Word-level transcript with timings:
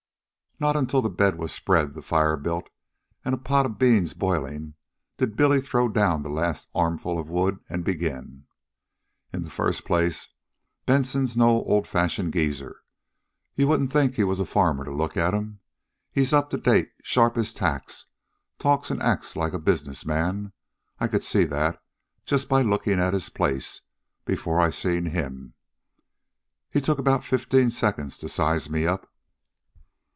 Not 0.59 0.75
until 0.75 1.01
the 1.01 1.09
bed 1.09 1.39
was 1.39 1.51
spread, 1.51 1.93
the 1.93 2.03
fire 2.03 2.37
built, 2.37 2.69
and 3.25 3.33
a 3.33 3.37
pot 3.39 3.65
of 3.65 3.79
beans 3.79 4.13
boiling 4.13 4.75
did 5.17 5.35
Billy 5.35 5.59
throw 5.59 5.89
down 5.89 6.21
the 6.21 6.29
last 6.29 6.67
armful 6.75 7.17
of 7.17 7.31
wood 7.31 7.59
and 7.67 7.83
begin. 7.83 8.45
"In 9.33 9.41
the 9.41 9.49
first 9.49 9.85
place, 9.85 10.29
Benson's 10.85 11.35
no 11.35 11.47
old 11.63 11.87
fashioned 11.87 12.33
geezer. 12.33 12.83
You 13.55 13.67
wouldn't 13.67 13.91
think 13.91 14.13
he 14.13 14.23
was 14.23 14.39
a 14.39 14.45
farmer 14.45 14.85
to 14.85 14.91
look 14.91 15.17
at 15.17 15.33
'm. 15.33 15.61
He's 16.11 16.31
up 16.31 16.51
to 16.51 16.57
date, 16.59 16.91
sharp 17.01 17.39
as 17.39 17.53
tacks, 17.53 18.05
talks 18.59 18.91
an' 18.91 19.01
acts 19.01 19.35
like 19.35 19.53
a 19.53 19.57
business 19.59 20.05
man. 20.05 20.53
I 20.99 21.07
could 21.07 21.23
see 21.23 21.43
that, 21.45 21.81
just 22.23 22.47
by 22.47 22.61
lookin' 22.61 22.99
at 22.99 23.15
his 23.15 23.29
place, 23.29 23.81
before 24.25 24.61
I 24.61 24.69
seen 24.69 25.07
HIM. 25.07 25.55
He 26.71 26.81
took 26.81 26.99
about 26.99 27.23
fifteen 27.23 27.71
seconds 27.71 28.19
to 28.19 28.29
size 28.29 28.69
me 28.69 28.85
up. 28.85 29.07